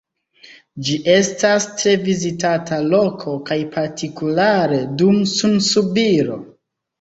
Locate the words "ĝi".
0.85-0.93